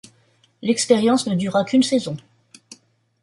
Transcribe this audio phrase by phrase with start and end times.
[0.63, 2.17] L'expérience ne dura qu'une saison.